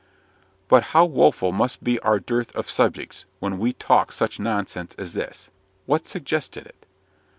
"But 0.67 0.81
how 0.97 1.05
woeful 1.05 1.51
must 1.51 1.83
be 1.83 1.99
our 1.99 2.19
dearth 2.19 2.55
of 2.55 2.67
subjects, 2.67 3.25
when 3.39 3.59
we 3.59 3.73
talk 3.73 4.11
such 4.11 4.39
nonsense 4.39 4.95
as 4.95 5.13
this! 5.13 5.49
What 5.85 6.07
suggested 6.07 6.65
it?" 6.65 6.87